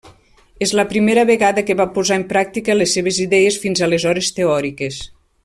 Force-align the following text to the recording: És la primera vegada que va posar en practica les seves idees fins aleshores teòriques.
És 0.65 0.71
la 0.77 0.85
primera 0.93 1.25
vegada 1.29 1.63
que 1.67 1.75
va 1.81 1.87
posar 1.99 2.17
en 2.21 2.25
practica 2.33 2.77
les 2.79 2.97
seves 2.99 3.21
idees 3.27 3.59
fins 3.67 3.85
aleshores 3.89 4.33
teòriques. 4.41 4.99